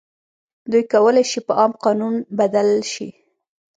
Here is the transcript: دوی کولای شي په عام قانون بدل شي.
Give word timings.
دوی 0.71 0.83
کولای 0.93 1.25
شي 1.31 1.39
په 1.47 1.53
عام 1.59 1.71
قانون 1.85 2.15
بدل 2.37 2.69
شي. 2.91 3.07